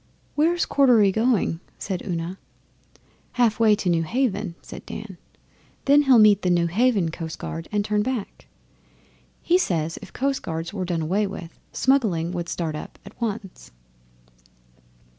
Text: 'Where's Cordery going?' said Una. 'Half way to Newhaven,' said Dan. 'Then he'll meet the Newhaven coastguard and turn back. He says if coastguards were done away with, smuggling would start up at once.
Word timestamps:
'Where's 0.33 0.65
Cordery 0.65 1.11
going?' 1.11 1.59
said 1.77 2.01
Una. 2.03 2.39
'Half 3.33 3.59
way 3.59 3.75
to 3.75 3.87
Newhaven,' 3.87 4.55
said 4.63 4.83
Dan. 4.87 5.19
'Then 5.85 6.01
he'll 6.01 6.17
meet 6.17 6.41
the 6.41 6.49
Newhaven 6.49 7.11
coastguard 7.11 7.67
and 7.71 7.85
turn 7.85 8.01
back. 8.01 8.47
He 9.43 9.59
says 9.59 9.99
if 10.01 10.11
coastguards 10.11 10.73
were 10.73 10.85
done 10.85 11.03
away 11.03 11.27
with, 11.27 11.59
smuggling 11.71 12.31
would 12.31 12.49
start 12.49 12.73
up 12.75 12.97
at 13.05 13.21
once. 13.21 13.69